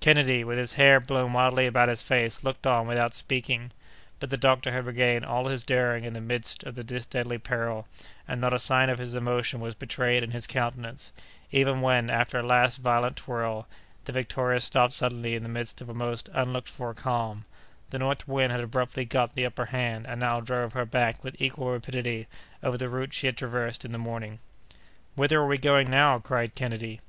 [0.00, 3.72] Kennedy, with his hair blown wildly about his face, looked on without speaking;
[4.18, 7.86] but the doctor had regained all his daring in the midst of this deadly peril,
[8.26, 11.12] and not a sign of his emotion was betrayed in his countenance,
[11.52, 13.68] even when, after a last violent twirl,
[14.06, 17.44] the Victoria stopped suddenly in the midst of a most unlooked for calm;
[17.90, 21.36] the north wind had abruptly got the upper hand, and now drove her back with
[21.38, 22.26] equal rapidity
[22.62, 24.38] over the route she had traversed in the morning.
[25.16, 27.00] "Whither are we going now?" cried Kennedy.